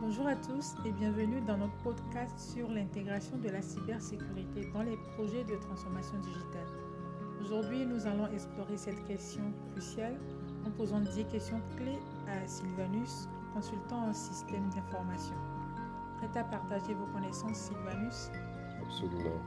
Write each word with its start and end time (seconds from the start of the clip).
Bonjour 0.00 0.28
à 0.28 0.36
tous 0.36 0.76
et 0.84 0.92
bienvenue 0.92 1.40
dans 1.40 1.56
notre 1.56 1.76
podcast 1.82 2.38
sur 2.38 2.70
l'intégration 2.70 3.36
de 3.38 3.48
la 3.48 3.60
cybersécurité 3.60 4.70
dans 4.72 4.82
les 4.82 4.96
projets 5.16 5.42
de 5.42 5.56
transformation 5.56 6.16
digitale. 6.20 6.68
Aujourd'hui, 7.40 7.84
nous 7.84 8.06
allons 8.06 8.28
explorer 8.28 8.76
cette 8.76 9.04
question 9.06 9.42
cruciale 9.72 10.16
en 10.64 10.70
posant 10.70 11.00
10 11.00 11.24
questions 11.24 11.60
clés 11.76 11.98
à 12.28 12.46
Sylvanus, 12.46 13.28
consultant 13.52 14.08
en 14.08 14.12
système 14.14 14.70
d'information. 14.70 15.34
Prêt 16.18 16.40
à 16.40 16.44
partager 16.44 16.94
vos 16.94 17.06
connaissances, 17.06 17.56
Sylvanus? 17.56 18.30
Absolument. 18.80 19.42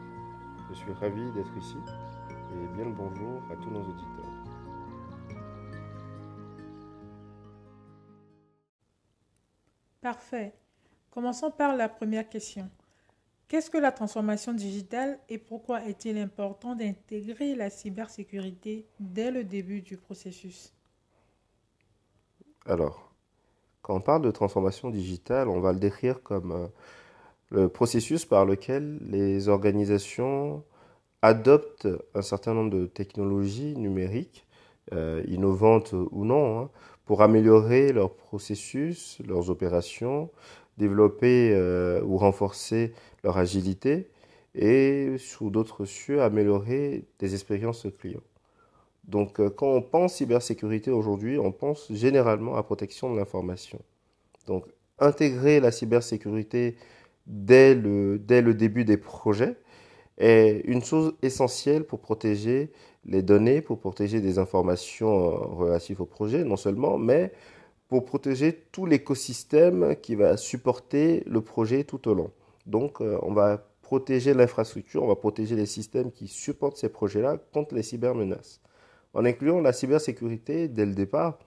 Je 0.69 0.75
suis 0.75 0.91
ravi 0.99 1.31
d'être 1.31 1.57
ici 1.57 1.77
et 2.29 2.67
bien 2.75 2.85
le 2.85 2.91
bonjour 2.91 3.41
à 3.49 3.55
tous 3.55 3.69
nos 3.69 3.83
auditeurs. 3.83 4.30
Parfait. 10.01 10.53
Commençons 11.11 11.51
par 11.51 11.75
la 11.75 11.87
première 11.87 12.27
question. 12.27 12.69
Qu'est-ce 13.47 13.69
que 13.69 13.77
la 13.77 13.91
transformation 13.91 14.53
digitale 14.53 15.19
et 15.29 15.37
pourquoi 15.37 15.85
est-il 15.85 16.17
important 16.17 16.75
d'intégrer 16.75 17.53
la 17.53 17.69
cybersécurité 17.69 18.87
dès 18.99 19.29
le 19.29 19.43
début 19.43 19.81
du 19.81 19.97
processus? 19.97 20.73
Alors, 22.65 23.13
quand 23.81 23.95
on 23.95 24.01
parle 24.01 24.21
de 24.21 24.31
transformation 24.31 24.89
digitale, 24.89 25.49
on 25.49 25.59
va 25.59 25.73
le 25.73 25.79
décrire 25.79 26.23
comme 26.23 26.51
euh, 26.51 26.67
le 27.49 27.67
processus 27.67 28.25
par 28.25 28.45
lequel 28.45 28.99
les 29.01 29.49
organisations 29.49 30.63
adoptent 31.21 31.89
un 32.15 32.21
certain 32.21 32.53
nombre 32.53 32.71
de 32.71 32.85
technologies 32.85 33.75
numériques, 33.75 34.47
euh, 34.93 35.23
innovantes 35.27 35.93
ou 35.93 36.25
non, 36.25 36.59
hein, 36.59 36.69
pour 37.11 37.23
améliorer 37.23 37.91
leurs 37.91 38.13
processus, 38.13 39.17
leurs 39.27 39.49
opérations, 39.49 40.29
développer 40.77 41.51
euh, 41.53 42.01
ou 42.03 42.17
renforcer 42.17 42.93
leur 43.25 43.37
agilité 43.37 44.07
et, 44.55 45.17
sous 45.17 45.49
d'autres 45.49 45.83
cieux, 45.83 46.21
améliorer 46.21 47.03
des 47.19 47.33
expériences 47.33 47.85
clients. 47.99 48.23
Donc, 49.03 49.41
euh, 49.41 49.49
quand 49.49 49.67
on 49.67 49.81
pense 49.81 50.13
cybersécurité 50.13 50.89
aujourd'hui, 50.89 51.37
on 51.37 51.51
pense 51.51 51.91
généralement 51.91 52.55
à 52.55 52.63
protection 52.63 53.11
de 53.11 53.19
l'information. 53.19 53.81
Donc, 54.47 54.67
intégrer 54.97 55.59
la 55.59 55.71
cybersécurité 55.71 56.77
dès 57.27 57.75
le, 57.75 58.19
dès 58.19 58.41
le 58.41 58.53
début 58.53 58.85
des 58.85 58.95
projets 58.95 59.57
est 60.21 60.61
une 60.65 60.83
chose 60.83 61.13
essentielle 61.21 61.83
pour 61.83 61.99
protéger 61.99 62.71
les 63.05 63.21
données, 63.21 63.61
pour 63.61 63.79
protéger 63.79 64.21
des 64.21 64.37
informations 64.37 65.29
euh, 65.29 65.35
relatives 65.35 66.01
au 66.01 66.05
projet, 66.05 66.43
non 66.43 66.57
seulement, 66.57 66.97
mais 66.97 67.31
pour 67.87 68.05
protéger 68.05 68.53
tout 68.71 68.85
l'écosystème 68.85 69.95
qui 70.01 70.15
va 70.15 70.37
supporter 70.37 71.23
le 71.25 71.41
projet 71.41 71.83
tout 71.83 72.07
au 72.07 72.13
long. 72.13 72.31
Donc, 72.67 73.01
euh, 73.01 73.17
on 73.23 73.33
va 73.33 73.67
protéger 73.81 74.33
l'infrastructure, 74.33 75.03
on 75.03 75.07
va 75.07 75.15
protéger 75.15 75.55
les 75.55 75.65
systèmes 75.65 76.11
qui 76.11 76.27
supportent 76.27 76.77
ces 76.77 76.89
projets-là 76.89 77.37
contre 77.51 77.75
les 77.75 77.83
cybermenaces. 77.83 78.61
En 79.13 79.25
incluant 79.25 79.59
la 79.59 79.73
cybersécurité 79.73 80.67
dès 80.69 80.85
le 80.85 80.93
départ, 80.93 81.39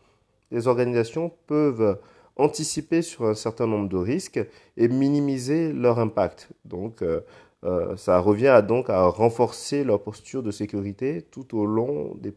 les 0.51 0.67
organisations 0.67 1.33
peuvent 1.47 1.99
anticiper 2.37 3.01
sur 3.01 3.27
un 3.27 3.35
certain 3.35 3.67
nombre 3.67 3.89
de 3.89 3.97
risques 3.97 4.45
et 4.77 4.89
minimiser 4.89 5.73
leur 5.73 5.99
impact. 5.99 6.49
Donc, 6.65 7.03
euh, 7.03 7.21
euh, 7.65 7.97
ça 7.97 8.19
revient 8.19 8.49
à, 8.49 8.63
donc 8.63 8.91
à 8.91 9.07
renforcer 9.07 9.85
leur 9.85 10.03
posture 10.03 10.43
de 10.43 10.51
sécurité 10.51 11.23
tout 11.23 11.57
au 11.57 11.65
long 11.65 12.15
des, 12.17 12.35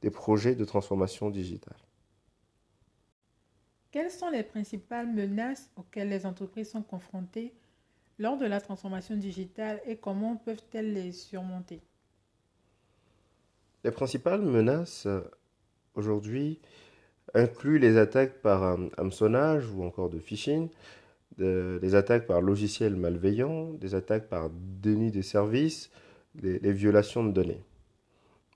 des 0.00 0.10
projets 0.10 0.54
de 0.54 0.64
transformation 0.64 1.30
digitale. 1.30 1.76
Quelles 3.90 4.10
sont 4.10 4.30
les 4.30 4.42
principales 4.42 5.12
menaces 5.12 5.70
auxquelles 5.76 6.08
les 6.08 6.24
entreprises 6.24 6.70
sont 6.70 6.82
confrontées 6.82 7.52
lors 8.18 8.38
de 8.38 8.46
la 8.46 8.60
transformation 8.60 9.16
digitale 9.16 9.80
et 9.86 9.96
comment 9.96 10.36
peuvent-elles 10.36 10.94
les 10.94 11.12
surmonter? 11.12 11.82
Les 13.84 13.90
principales 13.90 14.40
menaces 14.40 15.06
euh, 15.06 15.20
aujourd'hui 15.94 16.60
incluent 17.34 17.78
les 17.78 17.98
attaques 17.98 18.40
par 18.40 18.78
hameçonnage 18.96 19.68
ou 19.70 19.84
encore 19.84 20.08
de 20.10 20.18
phishing, 20.18 20.68
des 21.38 21.94
attaques 21.94 22.26
par 22.26 22.40
logiciels 22.40 22.96
malveillants, 22.96 23.72
des 23.72 23.94
attaques 23.94 24.28
par 24.28 24.50
déni 24.50 25.10
de 25.10 25.22
services, 25.22 25.90
les, 26.40 26.72
violations 26.72 27.24
de 27.24 27.32
données. 27.32 27.62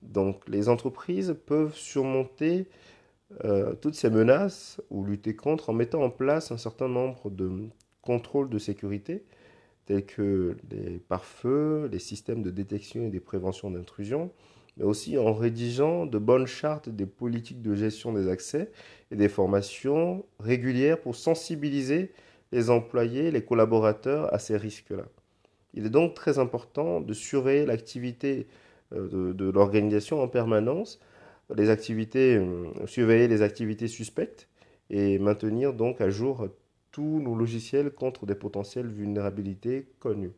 Donc 0.02 0.48
les 0.48 0.68
entreprises 0.68 1.36
peuvent 1.46 1.74
surmonter 1.74 2.68
euh, 3.44 3.74
toutes 3.74 3.94
ces 3.94 4.10
menaces 4.10 4.80
ou 4.90 5.04
lutter 5.04 5.34
contre 5.34 5.70
en 5.70 5.72
mettant 5.72 6.02
en 6.02 6.10
place 6.10 6.52
un 6.52 6.58
certain 6.58 6.88
nombre 6.88 7.30
de 7.30 7.68
contrôles 8.02 8.48
de 8.48 8.58
sécurité 8.58 9.24
tels 9.86 10.04
que 10.04 10.56
les 10.70 10.98
pare-feux, 10.98 11.88
les 11.90 11.98
systèmes 11.98 12.42
de 12.42 12.50
détection 12.50 13.06
et 13.06 13.10
de 13.10 13.18
prévention 13.20 13.70
d'intrusion, 13.70 14.32
mais 14.76 14.84
aussi 14.84 15.16
en 15.16 15.32
rédigeant 15.32 16.06
de 16.06 16.18
bonnes 16.18 16.46
chartes 16.46 16.88
des 16.88 17.06
politiques 17.06 17.62
de 17.62 17.74
gestion 17.74 18.12
des 18.12 18.28
accès 18.28 18.70
et 19.10 19.16
des 19.16 19.28
formations 19.28 20.24
régulières 20.40 21.00
pour 21.00 21.14
sensibiliser 21.14 22.12
les 22.52 22.70
employés, 22.70 23.30
les 23.30 23.44
collaborateurs 23.44 24.32
à 24.32 24.38
ces 24.38 24.56
risques-là. 24.56 25.04
Il 25.74 25.86
est 25.86 25.90
donc 25.90 26.14
très 26.14 26.38
important 26.38 27.00
de 27.00 27.12
surveiller 27.12 27.66
l'activité 27.66 28.46
euh, 28.92 29.32
de, 29.34 29.50
l'organisation 29.50 30.22
en 30.22 30.28
permanence, 30.28 31.00
euh, 31.50 32.86
surveiller 32.86 33.28
les 33.28 33.42
activités 33.42 33.88
suspectes 33.88 34.48
et 34.90 35.18
maintenir 35.18 35.74
donc 35.74 36.00
à 36.00 36.08
jour 36.08 36.48
tous 36.92 37.20
nos 37.20 37.34
logiciels 37.34 37.90
contre 37.90 38.26
des 38.26 38.34
potentielles 38.34 38.88
vulnérabilités 38.88 39.88
connues. 39.98 40.32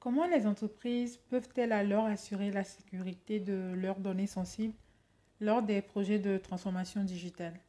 Comment 0.00 0.26
les 0.26 0.46
entreprises 0.46 1.18
peuvent-elles 1.28 1.72
alors 1.72 2.06
assurer 2.06 2.50
la 2.50 2.64
sécurité 2.64 3.38
de 3.38 3.74
leurs 3.74 4.00
données 4.00 4.26
sensibles 4.26 4.74
lors 5.40 5.62
des 5.62 5.82
projets 5.82 6.18
de 6.18 6.38
transformation 6.38 7.04
digitale? 7.04 7.60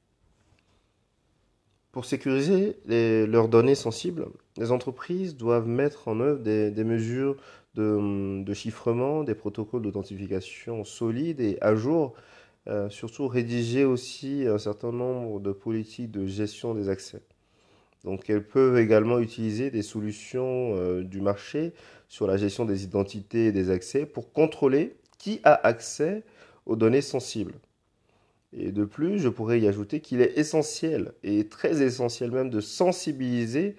Pour 1.91 2.05
sécuriser 2.05 2.77
leurs 2.87 3.49
données 3.49 3.75
sensibles, 3.75 4.27
les 4.57 4.71
entreprises 4.71 5.35
doivent 5.35 5.67
mettre 5.67 6.07
en 6.07 6.19
œuvre 6.19 6.39
des, 6.39 6.83
mesures 6.83 7.35
de, 7.75 8.53
chiffrement, 8.53 9.23
des 9.23 9.35
protocoles 9.35 9.81
d'authentification 9.81 10.83
solides 10.83 11.41
et 11.41 11.57
à 11.61 11.75
jour, 11.75 12.13
euh, 12.67 12.89
surtout 12.89 13.27
rédiger 13.27 13.83
aussi 13.85 14.45
un 14.47 14.57
certain 14.57 14.91
nombre 14.91 15.39
de 15.39 15.51
politiques 15.51 16.11
de 16.11 16.27
gestion 16.27 16.73
des 16.73 16.89
accès. 16.89 17.21
Donc 18.03 18.29
elles 18.29 18.45
peuvent 18.45 18.77
également 18.77 19.19
utiliser 19.19 19.69
des 19.69 19.81
solutions 19.81 20.75
euh, 20.75 21.03
du 21.03 21.21
marché 21.21 21.73
sur 22.07 22.25
la 22.25 22.37
gestion 22.37 22.65
des 22.65 22.83
identités 22.83 23.47
et 23.47 23.51
des 23.51 23.69
accès 23.69 24.05
pour 24.05 24.31
contrôler 24.31 24.95
qui 25.17 25.39
a 25.43 25.53
accès 25.67 26.23
aux 26.65 26.75
données 26.75 27.01
sensibles. 27.01 27.53
Et 28.53 28.71
de 28.71 28.83
plus, 28.83 29.19
je 29.19 29.29
pourrais 29.29 29.59
y 29.59 29.67
ajouter 29.67 30.01
qu'il 30.01 30.21
est 30.21 30.37
essentiel, 30.37 31.13
et 31.23 31.47
très 31.47 31.81
essentiel 31.81 32.31
même, 32.31 32.49
de 32.49 32.59
sensibiliser 32.59 33.75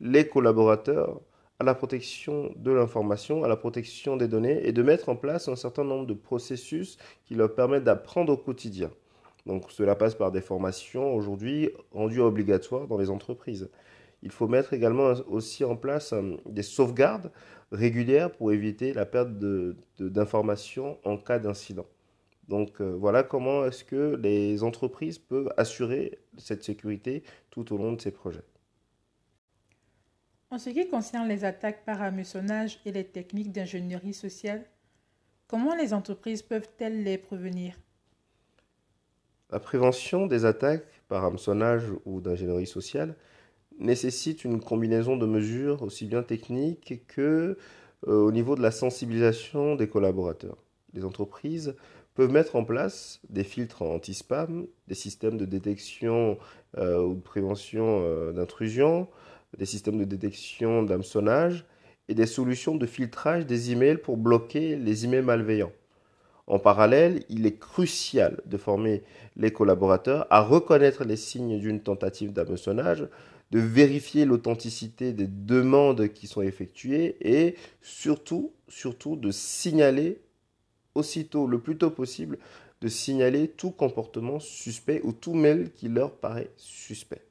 les 0.00 0.26
collaborateurs 0.26 1.20
à 1.58 1.64
la 1.64 1.74
protection 1.74 2.52
de 2.56 2.70
l'information, 2.70 3.44
à 3.44 3.48
la 3.48 3.56
protection 3.56 4.16
des 4.16 4.28
données, 4.28 4.66
et 4.66 4.72
de 4.72 4.82
mettre 4.82 5.08
en 5.08 5.16
place 5.16 5.48
un 5.48 5.56
certain 5.56 5.84
nombre 5.84 6.06
de 6.06 6.14
processus 6.14 6.98
qui 7.24 7.34
leur 7.34 7.54
permettent 7.54 7.84
d'apprendre 7.84 8.32
au 8.32 8.36
quotidien. 8.36 8.90
Donc 9.46 9.70
cela 9.70 9.94
passe 9.94 10.16
par 10.16 10.32
des 10.32 10.40
formations 10.40 11.14
aujourd'hui 11.14 11.70
rendues 11.92 12.20
obligatoires 12.20 12.88
dans 12.88 12.98
les 12.98 13.10
entreprises. 13.10 13.70
Il 14.22 14.32
faut 14.32 14.48
mettre 14.48 14.72
également 14.72 15.12
aussi 15.28 15.64
en 15.64 15.76
place 15.76 16.12
euh, 16.12 16.36
des 16.46 16.62
sauvegardes 16.62 17.30
régulières 17.70 18.32
pour 18.32 18.52
éviter 18.52 18.92
la 18.92 19.06
perte 19.06 19.30
d'informations 20.00 20.98
en 21.04 21.16
cas 21.16 21.38
d'incident. 21.38 21.86
Donc 22.48 22.80
euh, 22.80 22.96
voilà 22.98 23.22
comment 23.22 23.64
est-ce 23.64 23.84
que 23.84 24.16
les 24.16 24.62
entreprises 24.62 25.18
peuvent 25.18 25.52
assurer 25.56 26.18
cette 26.38 26.62
sécurité 26.62 27.22
tout 27.50 27.72
au 27.72 27.78
long 27.78 27.92
de 27.92 28.00
ces 28.00 28.12
projets. 28.12 28.44
En 30.50 30.58
ce 30.58 30.70
qui 30.70 30.88
concerne 30.88 31.28
les 31.28 31.44
attaques 31.44 31.84
par 31.84 32.00
hameçonnage 32.02 32.80
et 32.84 32.92
les 32.92 33.04
techniques 33.04 33.50
d'ingénierie 33.50 34.14
sociale, 34.14 34.64
comment 35.48 35.74
les 35.74 35.92
entreprises 35.92 36.42
peuvent-elles 36.42 37.02
les 37.02 37.18
prévenir? 37.18 37.74
La 39.50 39.58
prévention 39.58 40.26
des 40.26 40.44
attaques 40.44 41.02
par 41.08 41.24
hameçonnage 41.24 41.84
ou 42.04 42.20
d'ingénierie 42.20 42.66
sociale 42.66 43.16
nécessite 43.78 44.44
une 44.44 44.60
combinaison 44.60 45.16
de 45.16 45.26
mesures 45.26 45.82
aussi 45.82 46.06
bien 46.06 46.22
techniques 46.22 47.06
que 47.08 47.58
euh, 48.06 48.12
au 48.12 48.32
niveau 48.32 48.54
de 48.54 48.62
la 48.62 48.70
sensibilisation 48.70 49.74
des 49.74 49.88
collaborateurs. 49.88 50.58
Les 50.96 51.04
entreprises 51.04 51.76
peuvent 52.14 52.32
mettre 52.32 52.56
en 52.56 52.64
place 52.64 53.20
des 53.28 53.44
filtres 53.44 53.82
anti-spam, 53.82 54.66
des 54.88 54.94
systèmes 54.94 55.36
de 55.36 55.44
détection 55.44 56.38
euh, 56.78 57.02
ou 57.02 57.14
de 57.14 57.20
prévention 57.20 58.00
euh, 58.02 58.32
d'intrusion, 58.32 59.06
des 59.58 59.66
systèmes 59.66 59.98
de 59.98 60.04
détection 60.04 60.82
d'hameçonnage 60.82 61.66
et 62.08 62.14
des 62.14 62.26
solutions 62.26 62.74
de 62.74 62.86
filtrage 62.86 63.46
des 63.46 63.72
emails 63.72 63.98
pour 63.98 64.16
bloquer 64.16 64.76
les 64.76 65.04
emails 65.04 65.22
malveillants. 65.22 65.72
En 66.46 66.58
parallèle, 66.58 67.24
il 67.28 67.44
est 67.44 67.58
crucial 67.58 68.40
de 68.46 68.56
former 68.56 69.02
les 69.36 69.52
collaborateurs 69.52 70.26
à 70.30 70.40
reconnaître 70.40 71.04
les 71.04 71.16
signes 71.16 71.58
d'une 71.58 71.80
tentative 71.80 72.32
d'hameçonnage, 72.32 73.08
de 73.50 73.58
vérifier 73.58 74.24
l'authenticité 74.24 75.12
des 75.12 75.26
demandes 75.26 76.08
qui 76.08 76.26
sont 76.26 76.42
effectuées 76.42 77.16
et 77.20 77.56
surtout, 77.82 78.52
surtout 78.68 79.16
de 79.16 79.30
signaler 79.30 80.20
aussitôt, 80.96 81.46
le 81.46 81.60
plus 81.60 81.78
tôt 81.78 81.90
possible, 81.90 82.38
de 82.80 82.88
signaler 82.88 83.48
tout 83.48 83.70
comportement 83.70 84.40
suspect 84.40 85.00
ou 85.04 85.12
tout 85.12 85.34
mail 85.34 85.72
qui 85.72 85.88
leur 85.88 86.16
paraît 86.16 86.50
suspect. 86.56 87.22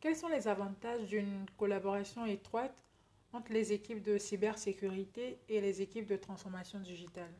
Quels 0.00 0.16
sont 0.16 0.28
les 0.28 0.46
avantages 0.48 1.06
d'une 1.06 1.46
collaboration 1.56 2.24
étroite 2.24 2.74
entre 3.32 3.52
les 3.52 3.72
équipes 3.72 4.02
de 4.02 4.16
cybersécurité 4.16 5.38
et 5.48 5.60
les 5.60 5.82
équipes 5.82 6.06
de 6.06 6.16
transformation 6.16 6.78
digitale? 6.78 7.32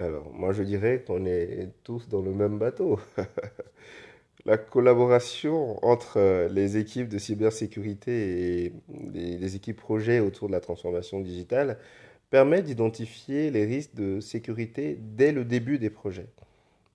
Alors, 0.00 0.32
moi 0.32 0.52
je 0.52 0.62
dirais 0.64 1.04
qu'on 1.06 1.24
est 1.24 1.70
tous 1.84 2.08
dans 2.08 2.20
le 2.20 2.32
même 2.32 2.58
bateau. 2.58 2.98
La 4.46 4.58
collaboration 4.58 5.82
entre 5.82 6.48
les 6.50 6.76
équipes 6.76 7.08
de 7.08 7.16
cybersécurité 7.16 8.64
et 8.64 8.72
les, 9.14 9.56
équipes 9.56 9.78
projets 9.78 10.20
autour 10.20 10.48
de 10.48 10.52
la 10.52 10.60
transformation 10.60 11.20
digitale 11.20 11.78
permet 12.34 12.62
d'identifier 12.62 13.52
les 13.52 13.64
risques 13.64 13.94
de 13.94 14.18
sécurité 14.18 14.98
dès 15.00 15.30
le 15.30 15.44
début 15.44 15.78
des 15.78 15.88
projets. 15.88 16.26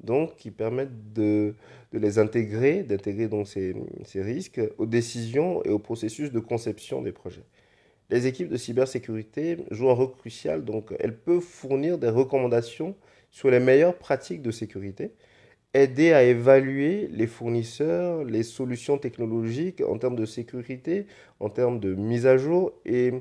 Donc, 0.04 0.36
qui 0.36 0.52
permettent 0.52 1.14
de, 1.14 1.56
les 1.94 2.20
intégrer, 2.20 2.84
d'intégrer 2.84 3.30
donc 3.30 3.48
ces, 3.48 3.74
ces, 4.04 4.22
risques 4.22 4.60
aux 4.78 4.86
décisions 4.86 5.64
et 5.64 5.70
au 5.70 5.80
processus 5.80 6.34
de 6.34 6.42
conception 6.42 7.02
des 7.02 7.14
projets. 7.14 7.46
Les 8.10 8.28
équipes 8.28 8.50
de 8.50 8.58
cybersécurité 8.58 9.56
jouent 9.72 9.90
un 9.90 9.94
rôle 9.94 10.12
crucial, 10.12 10.66
donc 10.66 10.94
elles 11.00 11.16
peuvent 11.16 11.40
fournir 11.40 11.98
des 11.98 12.10
recommandations 12.10 12.94
sur 13.32 13.50
les 13.50 13.62
meilleures 13.62 13.96
pratiques 13.96 14.42
de 14.42 14.52
sécurité, 14.52 15.14
aider 15.74 16.12
à 16.12 16.22
évaluer 16.24 17.08
les 17.14 17.28
fournisseurs, 17.28 18.26
les 18.26 18.44
solutions 18.44 18.98
technologiques 18.98 19.82
en 19.88 19.98
termes 20.00 20.18
de 20.18 20.26
sécurité, 20.26 21.06
en 21.40 21.50
termes 21.50 21.80
de 21.80 21.94
mise 21.94 22.28
à 22.28 22.36
jour, 22.36 22.74
et 22.86 23.14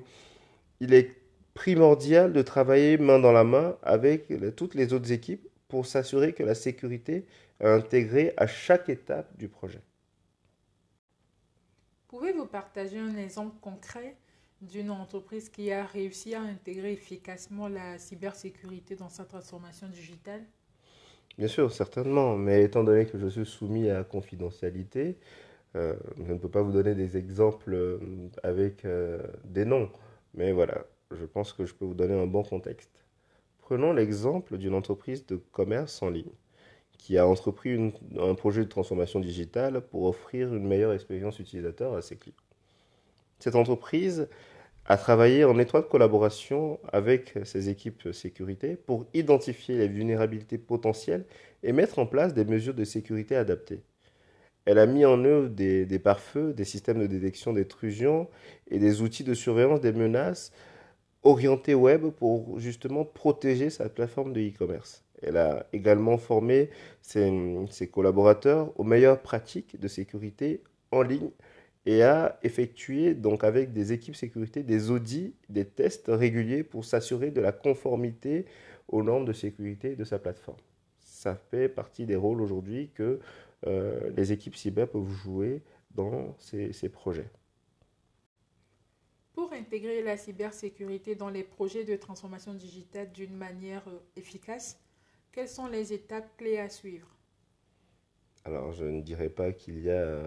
il 0.80 0.94
est 0.94 1.17
primordial 1.58 2.32
de 2.32 2.40
travailler 2.40 2.98
main 2.98 3.18
dans 3.18 3.32
la 3.32 3.42
main 3.42 3.76
avec 3.82 4.32
toutes 4.54 4.76
les 4.76 4.92
autres 4.92 5.10
équipes 5.10 5.48
pour 5.66 5.86
s'assurer 5.86 6.32
que 6.32 6.44
la 6.44 6.54
sécurité 6.54 7.26
est 7.58 7.66
intégrée 7.66 8.32
à 8.36 8.46
chaque 8.46 8.88
étape 8.88 9.36
du 9.36 9.48
projet. 9.48 9.80
Pouvez-vous 12.06 12.46
partager 12.46 13.00
un 13.00 13.16
exemple 13.16 13.56
concret 13.60 14.14
d'une 14.62 14.90
entreprise 14.90 15.48
qui 15.48 15.72
a 15.72 15.84
réussi 15.84 16.32
à 16.32 16.42
intégrer 16.42 16.92
efficacement 16.92 17.66
la 17.66 17.98
cybersécurité 17.98 18.94
dans 18.94 19.08
sa 19.08 19.24
transformation 19.24 19.88
digitale? 19.88 20.44
Bien 21.38 21.48
sûr, 21.48 21.72
certainement, 21.72 22.36
mais 22.36 22.62
étant 22.62 22.84
donné 22.84 23.04
que 23.04 23.18
je 23.18 23.26
suis 23.26 23.46
soumis 23.46 23.90
à 23.90 24.04
confidentialité, 24.04 25.18
euh, 25.74 25.96
je 26.24 26.32
ne 26.32 26.38
peux 26.38 26.48
pas 26.48 26.62
vous 26.62 26.72
donner 26.72 26.94
des 26.94 27.16
exemples 27.16 27.74
euh, 27.74 27.98
avec 28.44 28.84
euh, 28.84 29.18
des 29.44 29.64
noms. 29.64 29.90
Mais 30.34 30.52
voilà, 30.52 30.84
je 31.16 31.24
pense 31.24 31.52
que 31.52 31.64
je 31.64 31.74
peux 31.74 31.84
vous 31.84 31.94
donner 31.94 32.14
un 32.14 32.26
bon 32.26 32.42
contexte. 32.42 32.90
Prenons 33.60 33.92
l'exemple 33.92 34.58
d'une 34.58 34.74
entreprise 34.74 35.26
de 35.26 35.36
commerce 35.36 36.02
en 36.02 36.10
ligne 36.10 36.32
qui 36.98 37.16
a 37.16 37.26
entrepris 37.26 37.92
un 38.18 38.34
projet 38.34 38.64
de 38.64 38.68
transformation 38.68 39.20
digitale 39.20 39.80
pour 39.80 40.04
offrir 40.04 40.52
une 40.54 40.66
meilleure 40.66 40.92
expérience 40.92 41.38
utilisateur 41.38 41.94
à 41.94 42.02
ses 42.02 42.16
clients. 42.16 42.34
Cette 43.38 43.54
entreprise 43.54 44.28
a 44.84 44.96
travaillé 44.96 45.44
en 45.44 45.58
étroite 45.58 45.88
collaboration 45.88 46.80
avec 46.92 47.38
ses 47.44 47.68
équipes 47.68 48.12
sécurité 48.12 48.74
pour 48.74 49.06
identifier 49.14 49.76
les 49.76 49.86
vulnérabilités 49.86 50.58
potentielles 50.58 51.24
et 51.62 51.72
mettre 51.72 51.98
en 51.98 52.06
place 52.06 52.34
des 52.34 52.44
mesures 52.44 52.74
de 52.74 52.84
sécurité 52.84 53.36
adaptées. 53.36 53.82
Elle 54.64 54.78
a 54.78 54.86
mis 54.86 55.04
en 55.04 55.24
œuvre 55.24 55.48
des, 55.48 55.98
pare-feux, 55.98 56.52
des 56.52 56.64
systèmes 56.64 56.98
de 56.98 57.06
détection 57.06 57.52
d'intrusion 57.52 58.28
et 58.70 58.78
des 58.78 59.02
outils 59.02 59.24
de 59.24 59.34
surveillance 59.34 59.80
des 59.80 59.92
menaces 59.92 60.52
orienté 61.22 61.74
web 61.74 62.08
pour 62.10 62.58
justement 62.58 63.04
protéger 63.04 63.70
sa 63.70 63.88
plateforme 63.88 64.32
de 64.32 64.40
e-commerce. 64.40 65.04
Elle 65.22 65.36
a 65.36 65.66
également 65.72 66.16
formé 66.16 66.70
ses, 67.02 67.88
collaborateurs 67.90 68.72
aux 68.78 68.84
meilleures 68.84 69.20
pratiques 69.20 69.78
de 69.80 69.88
sécurité 69.88 70.62
en 70.92 71.02
ligne 71.02 71.30
et 71.86 72.02
a 72.02 72.38
effectué 72.42 73.14
donc 73.14 73.44
avec 73.44 73.72
des 73.72 73.92
équipes 73.92 74.14
sécurité 74.14 74.62
des 74.62 74.90
audits, 74.90 75.34
des 75.48 75.64
tests 75.64 76.08
réguliers 76.08 76.62
pour 76.62 76.84
s'assurer 76.84 77.30
de 77.30 77.40
la 77.40 77.52
conformité 77.52 78.44
aux 78.88 79.02
normes 79.02 79.24
de 79.24 79.32
sécurité 79.32 79.96
de 79.96 80.04
sa 80.04 80.18
plateforme. 80.18 80.58
Ça 81.00 81.34
fait 81.34 81.68
partie 81.68 82.06
des 82.06 82.16
rôles 82.16 82.40
aujourd'hui 82.40 82.90
que 82.94 83.18
euh, 83.66 84.10
les 84.16 84.32
équipes 84.32 84.54
cyber 84.54 84.88
peuvent 84.88 85.10
jouer 85.10 85.62
dans 85.94 86.36
ces 86.38 86.88
projets. 86.88 87.28
Intégrer 89.58 90.02
la 90.02 90.16
cybersécurité 90.16 91.16
dans 91.16 91.30
les 91.30 91.42
projets 91.42 91.84
de 91.84 91.96
transformation 91.96 92.54
digitale 92.54 93.10
d'une 93.10 93.34
manière 93.34 93.82
euh, 93.88 93.98
efficace, 94.14 94.80
quelles 95.32 95.48
sont 95.48 95.66
les 95.66 95.92
étapes 95.92 96.36
clés 96.36 96.58
à 96.58 96.68
suivre? 96.68 97.08
Alors, 98.44 98.72
je 98.72 98.84
ne 98.84 99.00
dirais 99.00 99.28
pas 99.28 99.52
qu'il 99.52 99.80
y 99.80 99.90
a 99.90 100.22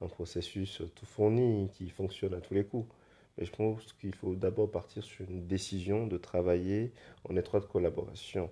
un 0.00 0.08
processus 0.08 0.82
tout 0.94 1.06
fourni 1.06 1.68
qui 1.74 1.90
fonctionne 1.90 2.32
à 2.34 2.40
tous 2.40 2.54
les 2.54 2.64
coups. 2.64 2.88
Mais 3.36 3.44
je 3.44 3.50
pense 3.50 3.92
qu'il 3.94 4.14
faut 4.14 4.34
d'abord 4.36 4.70
partir 4.70 5.02
sur 5.02 5.28
une 5.28 5.46
décision 5.46 6.06
de 6.06 6.16
travailler 6.16 6.92
en 7.24 7.36
étroite 7.36 7.66
collaboration. 7.66 8.50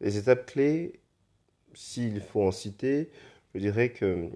Les 0.00 0.18
étapes 0.18 0.46
clés, 0.46 1.00
s'il 1.74 2.20
faut 2.20 2.42
en 2.42 2.52
citer, 2.52 3.10
je 3.54 3.60
dirais 3.60 3.92
qu'il 3.92 4.30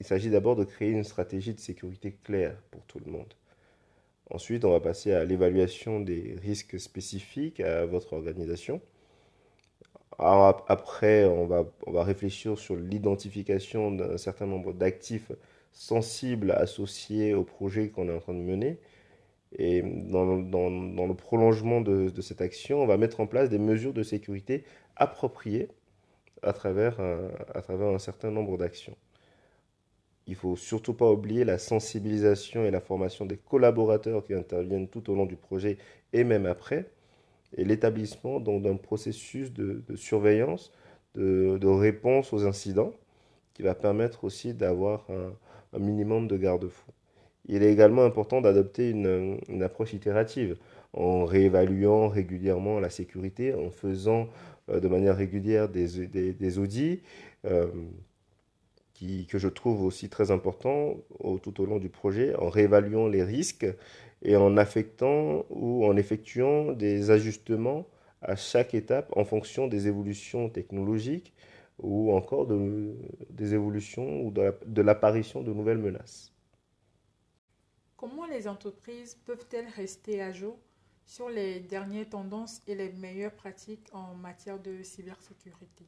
s'agit 0.00 0.30
d'abord 0.30 0.56
de 0.56 0.64
créer 0.64 0.90
une 0.92 1.04
stratégie 1.04 1.54
de 1.54 1.60
sécurité 1.60 2.12
claire 2.24 2.60
pour 2.70 2.84
tout 2.86 3.00
le 3.04 3.10
monde. 3.12 3.34
Ensuite, 4.30 4.64
on 4.64 4.70
va 4.72 4.80
passer 4.80 5.12
à 5.12 5.24
l'évaluation 5.24 6.00
des 6.00 6.36
risques 6.42 6.80
spécifiques 6.80 7.60
à 7.60 7.86
votre 7.86 8.12
organisation. 8.12 8.80
après, 10.18 11.24
on 11.26 11.46
va, 11.46 11.64
on 11.86 11.92
va 11.92 12.02
réfléchir 12.02 12.58
sur 12.58 12.76
l'identification 12.76 13.92
d'un 13.92 14.18
certain 14.18 14.46
nombre 14.46 14.72
d'actifs 14.72 15.30
sensibles 15.72 16.50
associés 16.52 17.34
au 17.34 17.44
projet 17.44 17.90
qu'on 17.90 18.08
est 18.08 18.14
en 18.14 18.20
train 18.20 18.34
de 18.34 18.40
mener. 18.40 18.78
Et 19.58 19.82
dans, 19.82 20.24
le 20.26 21.14
prolongement 21.14 21.80
de, 21.80 22.10
de, 22.10 22.20
cette 22.22 22.40
action, 22.40 22.82
on 22.82 22.86
va 22.86 22.96
mettre 22.96 23.20
en 23.20 23.26
place 23.26 23.48
des 23.48 23.58
mesures 23.58 23.92
de 23.94 24.02
sécurité 24.02 24.64
appropriées 24.96 25.68
à 26.42 26.52
travers 26.52 27.00
à 27.54 27.62
travers 27.62 27.88
un 27.88 27.98
certain 27.98 28.30
nombre 28.30 28.58
d'actions. 28.58 28.96
Il 30.26 30.34
faut 30.34 30.56
surtout 30.56 30.94
pas 30.94 31.10
oublier 31.10 31.44
la 31.44 31.58
sensibilisation 31.58 32.64
et 32.64 32.70
la 32.70 32.80
formation 32.80 33.26
des 33.26 33.36
collaborateurs 33.36 34.24
qui 34.24 34.34
interviennent 34.34 34.88
tout 34.88 35.08
au 35.10 35.14
long 35.14 35.26
du 35.26 35.36
projet 35.36 35.78
et 36.12 36.24
même 36.24 36.46
après, 36.46 36.90
et 37.56 37.64
l'établissement 37.64 38.40
d'un 38.40 38.76
processus 38.76 39.52
de, 39.52 39.82
surveillance, 39.94 40.72
de, 41.14 41.66
réponse 41.66 42.32
aux 42.32 42.44
incidents, 42.44 42.92
qui 43.54 43.62
va 43.62 43.74
permettre 43.74 44.24
aussi 44.24 44.52
d'avoir 44.52 45.06
un, 45.10 45.78
minimum 45.78 46.26
de 46.26 46.36
garde-fous. 46.36 46.92
Il 47.48 47.62
est 47.62 47.72
également 47.72 48.04
important 48.04 48.40
d'adopter 48.40 48.90
une, 48.90 49.62
approche 49.62 49.92
itérative 49.92 50.56
en 50.92 51.24
réévaluant 51.24 52.08
régulièrement 52.08 52.80
la 52.80 52.90
sécurité, 52.90 53.54
en 53.54 53.70
faisant 53.70 54.28
euh, 54.70 54.80
de 54.80 54.88
manière 54.88 55.16
régulière 55.16 55.68
des, 55.68 56.06
des, 56.06 56.58
audits. 56.58 57.02
Euh, 57.44 57.66
que 59.28 59.38
je 59.38 59.48
trouve 59.48 59.82
aussi 59.84 60.08
très 60.08 60.30
important 60.30 60.96
tout 61.42 61.60
au 61.60 61.66
long 61.66 61.78
du 61.78 61.88
projet, 61.88 62.34
en 62.36 62.48
réévaluant 62.48 63.08
les 63.08 63.22
risques 63.22 63.66
et 64.22 64.36
en 64.36 64.56
affectant 64.56 65.44
ou 65.50 65.84
en 65.84 65.96
effectuant 65.96 66.72
des 66.72 67.10
ajustements 67.10 67.86
à 68.22 68.36
chaque 68.36 68.74
étape 68.74 69.12
en 69.16 69.24
fonction 69.24 69.68
des 69.68 69.88
évolutions 69.88 70.48
technologiques 70.48 71.34
ou 71.78 72.12
encore 72.12 72.46
de, 72.46 72.94
des 73.30 73.54
évolutions 73.54 74.22
ou 74.22 74.30
de 74.30 74.82
l'apparition 74.82 75.42
de 75.42 75.52
nouvelles 75.52 75.78
menaces. 75.78 76.32
Comment 77.96 78.26
les 78.26 78.48
entreprises 78.48 79.14
peuvent-elles 79.14 79.68
rester 79.68 80.22
à 80.22 80.32
jour 80.32 80.58
sur 81.04 81.28
les 81.28 81.60
dernières 81.60 82.08
tendances 82.08 82.60
et 82.66 82.74
les 82.74 82.92
meilleures 82.92 83.34
pratiques 83.34 83.88
en 83.92 84.14
matière 84.14 84.58
de 84.58 84.82
cybersécurité? 84.82 85.86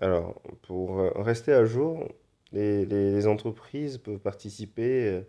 Alors, 0.00 0.40
pour 0.62 0.98
euh, 0.98 1.10
rester 1.16 1.52
à 1.52 1.64
jour, 1.64 2.08
les, 2.52 3.26
entreprises 3.26 3.98
peuvent 3.98 4.18
participer 4.18 5.22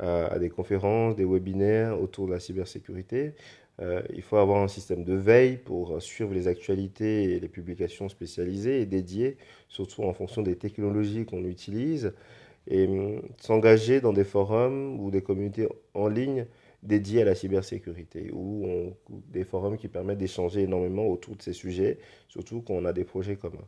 euh, 0.00 0.28
à, 0.28 0.38
des 0.38 0.48
conférences, 0.48 1.16
des 1.16 1.24
webinaires 1.24 2.00
autour 2.00 2.26
de 2.28 2.32
la 2.32 2.40
cybersécurité. 2.40 3.34
Euh, 3.80 4.02
il 4.14 4.22
faut 4.22 4.36
avoir 4.36 4.62
un 4.62 4.68
système 4.68 5.04
de 5.04 5.14
veille 5.14 5.56
pour 5.56 6.00
suivre 6.00 6.32
les 6.34 6.46
actualités 6.46 7.24
et 7.34 7.40
les 7.40 7.48
publications 7.48 8.08
spécialisées 8.08 8.80
et 8.80 8.86
dédiées, 8.86 9.38
surtout 9.68 10.04
en 10.04 10.12
fonction 10.12 10.42
des 10.42 10.56
technologies 10.56 11.24
qu'on 11.26 11.44
utilise, 11.44 12.12
et 12.68 12.86
hum, 12.86 13.22
s'engager 13.40 14.00
dans 14.00 14.12
des 14.12 14.24
forums 14.24 15.00
ou 15.00 15.10
des 15.10 15.22
communautés 15.22 15.68
en 15.94 16.08
ligne 16.08 16.46
dédiés 16.82 17.22
à 17.22 17.24
la 17.24 17.34
cybersécurité 17.34 18.30
ou, 18.32 18.66
des 19.08 19.44
forums 19.44 19.76
qui 19.76 19.88
permettent 19.88 20.18
d'échanger 20.18 20.62
énormément 20.62 21.06
autour 21.06 21.36
de 21.36 21.42
ces 21.42 21.52
sujets, 21.52 21.98
surtout 22.28 22.62
quand 22.62 22.74
on 22.74 22.84
a 22.84 22.92
des 22.92 23.04
projets 23.04 23.36
communs. 23.36 23.66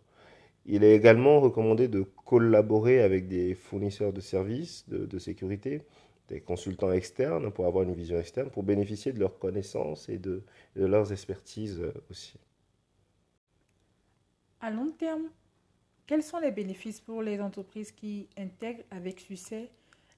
Il 0.67 0.83
est 0.83 0.95
également 0.95 1.41
recommandé 1.41 1.89
de 1.89 2.03
collaborer 2.25 3.03
avec 3.03 3.29
des 3.29 3.55
fournisseurs 3.55 4.13
de 4.13 4.21
services 4.21 4.89
de, 4.89 5.19
sécurité, 5.19 5.83
des 6.29 6.41
consultants 6.41 6.93
externes 6.93 7.51
pour 7.51 7.67
avoir 7.67 7.85
une 7.85 7.95
vision 7.95 8.19
externe, 8.19 8.51
pour 8.51 8.63
bénéficier 8.63 9.13
de 9.13 9.21
leurs 9.21 9.39
connaissances 9.39 10.09
et 10.09 10.19
de, 10.19 10.43
de 10.77 10.87
leurs 10.87 11.13
expertises 11.13 11.83
aussi. 12.11 12.39
À 14.61 14.71
long 14.71 14.91
terme, 14.91 15.29
quels 16.07 16.23
sont 16.23 16.39
les 16.39 16.51
bénéfices 16.51 17.01
pour 17.01 17.23
les 17.23 17.41
entreprises 17.41 17.93
qui 17.93 18.29
intègrent 18.37 18.85
avec 18.91 19.21
succès 19.21 19.71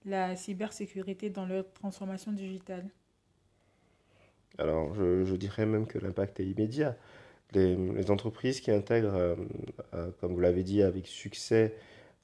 la 0.04 0.36
cybersécurité 0.36 1.30
dans 1.30 1.46
leur 1.46 1.72
transformation 1.72 2.32
digitale? 2.32 2.88
Alors, 4.58 4.94
je, 4.94 5.36
dirais 5.36 5.66
même 5.66 5.86
que 5.86 5.98
l'impact 5.98 6.40
est 6.40 6.46
immédiat. 6.46 6.96
Les, 7.52 8.10
entreprises 8.10 8.60
qui 8.60 8.70
intègrent, 8.70 9.14
euh, 9.14 9.34
euh, 9.94 10.10
comme 10.20 10.34
vous 10.34 10.40
l'avez 10.40 10.62
dit, 10.62 10.82
avec 10.82 11.06
succès 11.06 11.74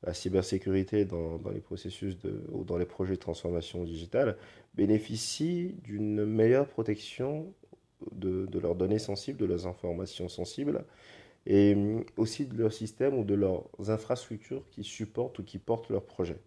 la 0.04 0.14
cybersécurité 0.14 1.04
dans, 1.04 1.38
les 1.54 1.60
processus 1.60 2.16
ou 2.50 2.64
dans 2.64 2.76
les 2.76 2.86
projets 2.86 3.14
de 3.14 3.20
transformation 3.20 3.84
digitale 3.84 4.36
bénéficient 4.74 5.76
d'une 5.84 6.24
meilleure 6.24 6.66
protection 6.66 7.54
de, 8.10 8.46
de, 8.46 8.58
leurs 8.58 8.74
données 8.74 8.98
sensibles, 8.98 9.38
de 9.38 9.44
leurs 9.44 9.68
informations 9.68 10.28
sensibles, 10.28 10.84
et 11.46 11.76
aussi 12.16 12.46
de 12.46 12.56
leur 12.56 12.72
système 12.72 13.16
ou 13.16 13.24
de 13.24 13.34
leurs 13.34 13.64
infrastructures 13.88 14.64
qui 14.70 14.82
supportent 14.82 15.38
ou 15.38 15.44
qui 15.44 15.58
portent 15.58 15.88
leurs 15.88 16.04
projets. 16.04 16.40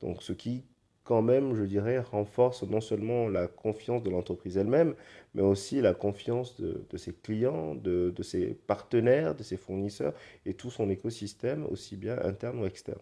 Donc 0.00 0.22
ce 0.22 0.32
qui, 0.32 0.64
quand 1.04 1.20
même, 1.20 1.54
je 1.54 1.64
dirais, 1.64 1.98
renforce 1.98 2.62
non 2.62 2.80
seulement 2.80 3.28
la 3.28 3.46
confiance 3.46 4.02
de 4.02 4.10
l'entreprise 4.10 4.56
elle-même, 4.56 4.94
mais 5.34 5.42
aussi 5.42 5.80
la 5.82 5.92
confiance 5.92 6.58
de, 6.60 6.96
ses 6.96 7.12
clients, 7.12 7.74
de, 7.74 8.12
ses 8.22 8.54
partenaires, 8.66 9.34
de 9.34 9.42
ses 9.42 9.58
fournisseurs 9.58 10.14
et 10.46 10.54
tout 10.54 10.70
son 10.70 10.88
écosystème, 10.88 11.66
aussi 11.70 11.96
bien 11.96 12.18
interne 12.24 12.58
ou 12.60 12.66
externe. 12.66 13.00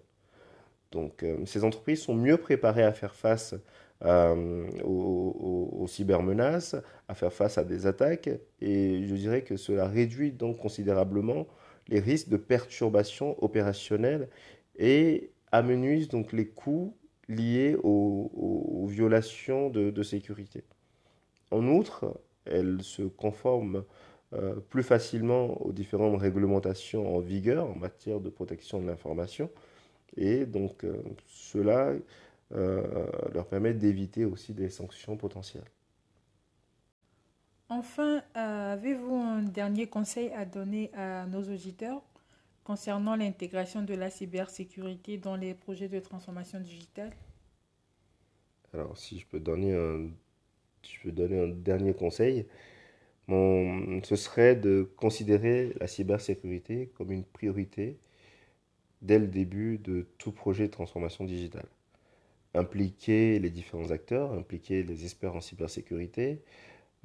Donc 0.91 1.23
euh, 1.23 1.39
ces 1.47 1.65
entreprises 1.65 2.03
sont 2.03 2.15
mieux 2.15 2.37
préparées 2.37 2.83
à 2.83 2.93
faire 2.93 3.15
face 3.15 3.55
euh, 4.05 4.69
aux, 4.85 5.71
aux, 5.81 5.87
cybermenaces, 5.87 6.77
à 7.09 7.15
faire 7.15 7.33
face 7.33 7.57
à 7.57 7.65
des 7.65 7.87
attaques, 7.87 8.29
et 8.61 9.07
je 9.07 9.15
dirais 9.15 9.43
que 9.43 9.57
cela 9.57 9.87
réduit 9.87 10.33
donc 10.33 10.59
considérablement 10.59 11.47
les 11.89 12.01
risques 12.01 12.29
de 12.29 12.37
perturbations 12.37 13.43
opérationnelles 13.43 14.29
et 14.77 15.31
amenuise 15.53 16.09
donc 16.09 16.33
les 16.33 16.49
coûts 16.49 16.97
liés 17.33 17.77
aux, 17.83 18.87
violations 18.89 19.71
de, 19.71 20.03
sécurité. 20.03 20.65
En 21.51 21.67
outre, 21.67 22.21
elle 22.45 22.83
se 22.83 23.03
conforme 23.03 23.85
euh, 24.35 24.57
plus 24.57 24.83
facilement 24.83 25.61
aux 25.63 25.73
différentes 25.73 26.21
réglementations 26.21 27.17
en 27.17 27.21
vigueur 27.21 27.69
en 27.69 27.77
matière 27.77 28.21
de 28.21 28.31
protection 28.31 28.81
de 28.81 28.87
l'information 28.87 29.51
et 30.17 30.47
donc 30.47 30.85
euh, 30.85 31.03
cela 31.27 31.93
euh, 32.55 33.07
leur 33.33 33.47
permet 33.47 33.75
d'éviter 33.75 34.25
aussi 34.25 34.53
des 34.53 34.69
sanctions 34.69 35.17
potentielles. 35.17 35.71
Enfin, 37.69 38.23
avez-vous 38.35 39.15
un 39.15 39.43
dernier 39.43 39.87
conseil 39.87 40.31
à 40.33 40.45
donner 40.45 40.91
à 40.95 41.27
nos 41.27 41.43
auditeurs? 41.43 42.03
Concernant 42.65 43.17
l'intégration 43.17 43.83
de 43.83 43.95
la 43.95 44.11
cybersécurité 44.11 45.19
dans 45.19 45.37
les 45.37 45.55
projets 45.55 45.89
de 45.89 46.01
transformation 46.01 46.61
digitale 46.61 47.13
Alors, 48.73 48.97
si 48.97 49.19
je 49.19 49.27
peux 49.27 49.41
donner 49.41 49.75
un, 49.75 50.09
je 50.83 51.01
peux 51.03 51.13
donner 51.13 51.41
un 51.41 51.49
dernier 51.49 51.95
conseil, 51.95 52.47
mon, 53.27 54.03
ce 54.03 54.17
serait 54.17 54.57
de 54.57 54.91
considérer 54.97 55.75
la 55.81 55.87
cybersécurité 55.87 56.91
comme 56.95 57.13
une 57.13 57.25
priorité 57.25 57.99
dès 59.01 59.19
le 59.19 59.27
début 59.27 59.79
de 59.79 60.07
tout 60.19 60.33
projet 60.33 60.67
de 60.67 60.73
transformation 60.73 61.25
digitale. 61.25 61.67
Impliquer 62.55 63.39
les 63.39 63.51
différents 63.51 63.91
acteurs, 63.91 64.33
impliquer 64.33 64.83
les 64.83 65.05
experts 65.05 65.35
en 65.35 65.41
cybersécurité 65.41 66.43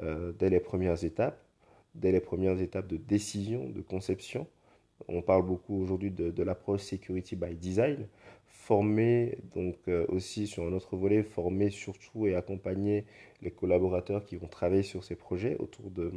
euh, 0.02 0.32
dès 0.38 0.50
les 0.50 0.60
premières 0.60 1.04
étapes, 1.04 1.42
dès 1.96 2.12
les 2.12 2.20
premières 2.20 2.60
étapes 2.62 2.88
de 2.88 2.98
décision, 2.98 3.70
de 3.70 3.82
conception, 3.82 4.48
on 5.08 5.22
parle 5.22 5.46
beaucoup 5.46 5.82
aujourd'hui 5.82 6.12
de, 6.12 6.44
l'approche 6.44 6.82
security 6.82 7.36
by 7.36 7.56
design. 7.56 8.08
Former, 8.46 9.38
donc 9.56 9.77
euh, 9.88 10.06
aussi 10.10 10.46
sur 10.46 10.63
un 10.63 10.74
autre 10.74 10.98
volet, 10.98 11.24
former 11.24 11.70
surtout 11.70 12.27
et 12.27 12.36
accompagner 12.36 13.06
les 13.42 13.51
collaborateurs 13.51 14.25
qui 14.25 14.36
vont 14.36 14.48
travailler 14.48 14.84
sur 14.84 15.06
ces 15.06 15.16
projets 15.16 15.56
autour 15.60 15.89
de, 15.89 16.12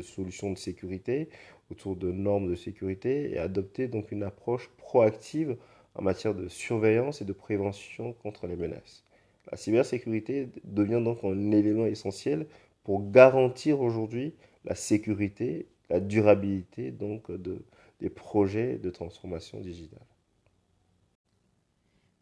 solutions 0.00 0.52
de 0.52 0.58
sécurité, 0.58 1.28
autour 1.70 1.96
de 1.96 2.12
normes 2.12 2.48
de 2.48 2.54
sécurité 2.54 3.32
et 3.32 3.38
adopter 3.38 3.88
donc 3.88 4.12
une 4.12 4.22
approche 4.22 4.70
proactive 4.76 5.56
en 5.96 6.02
matière 6.02 6.36
de 6.36 6.46
surveillance 6.46 7.20
et 7.20 7.24
de 7.24 7.32
prévention 7.32 8.12
contre 8.22 8.46
les 8.46 8.54
menaces. 8.54 9.04
La 9.50 9.56
cybersécurité 9.56 10.48
devient 10.62 11.02
donc 11.02 11.24
un 11.24 11.50
élément 11.50 11.86
essentiel 11.86 12.46
pour 12.84 13.10
garantir 13.10 13.80
aujourd'hui 13.80 14.34
la 14.64 14.76
sécurité 14.76 15.66
la 15.90 16.00
durabilité 16.00 16.90
donc 16.92 17.30
de, 17.30 17.64
des 17.98 18.08
projets 18.08 18.78
de 18.78 18.90
transformation 18.90 19.60
digitale. 19.60 20.06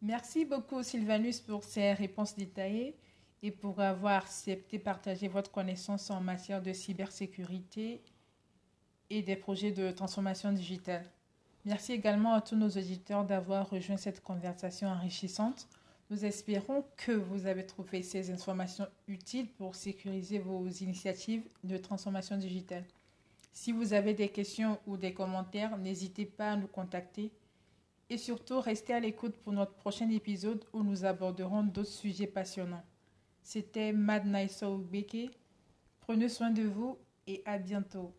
Merci 0.01 0.45
beaucoup 0.45 0.81
Sylvanus 0.81 1.39
pour 1.39 1.63
ces 1.63 1.93
réponses 1.93 2.35
détaillées 2.35 2.95
et 3.43 3.51
pour 3.51 3.79
avoir 3.79 4.23
accepté 4.23 4.79
partager 4.79 5.27
votre 5.27 5.51
connaissance 5.51 6.09
en 6.09 6.19
matière 6.19 6.61
de 6.61 6.73
cybersécurité 6.73 8.01
et 9.09 9.21
des 9.21 9.35
projets 9.35 9.71
de 9.71 9.91
transformation 9.91 10.51
digitale. 10.51 11.05
Merci 11.65 11.93
également 11.93 12.33
à 12.33 12.41
tous 12.41 12.55
nos 12.55 12.69
auditeurs 12.69 13.25
d'avoir 13.25 13.69
rejoint 13.69 13.97
cette 13.97 14.21
conversation 14.21 14.87
enrichissante. 14.87 15.67
Nous 16.09 16.25
espérons 16.25 16.85
que 16.97 17.11
vous 17.11 17.45
avez 17.45 17.65
trouvé 17.65 18.01
ces 18.01 18.31
informations 18.31 18.87
utiles 19.07 19.47
pour 19.47 19.75
sécuriser 19.75 20.39
vos 20.39 20.67
initiatives 20.67 21.43
de 21.63 21.77
transformation 21.77 22.37
digitale. 22.37 22.85
Si 23.61 23.73
vous 23.73 23.91
avez 23.91 24.13
des 24.13 24.29
questions 24.29 24.79
ou 24.87 24.95
des 24.95 25.13
commentaires, 25.13 25.77
n'hésitez 25.77 26.25
pas 26.25 26.53
à 26.53 26.55
nous 26.55 26.69
contacter. 26.69 27.29
Et 28.09 28.17
surtout, 28.17 28.61
restez 28.61 28.93
à 28.93 29.01
l'écoute 29.01 29.35
pour 29.35 29.51
notre 29.51 29.73
prochain 29.73 30.09
épisode 30.11 30.63
où 30.71 30.81
nous 30.81 31.03
aborderons 31.03 31.63
d'autres 31.63 31.89
sujets 31.89 32.25
passionnants. 32.25 32.85
C'était 33.43 33.91
Mad 33.91 34.25
Nice 34.25 34.63
Beke. 34.63 35.37
Prenez 35.99 36.29
soin 36.29 36.51
de 36.51 36.63
vous 36.63 36.99
et 37.27 37.43
à 37.45 37.57
bientôt. 37.57 38.15